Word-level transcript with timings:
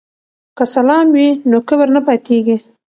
که 0.57 0.63
سلام 0.75 1.05
وي 1.15 1.27
نو 1.49 1.57
کبر 1.67 1.87
نه 1.95 2.01
پاتیږي. 2.07 2.57